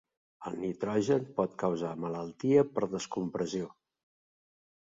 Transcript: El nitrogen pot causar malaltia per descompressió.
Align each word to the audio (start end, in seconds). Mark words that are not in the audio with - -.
El 0.51 0.55
nitrogen 0.61 1.27
pot 1.35 1.53
causar 1.65 1.91
malaltia 2.05 2.65
per 2.79 2.91
descompressió. 2.97 3.73